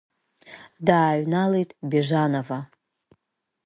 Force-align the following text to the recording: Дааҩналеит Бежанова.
Дааҩналеит 0.85 1.69
Бежанова. 1.89 2.59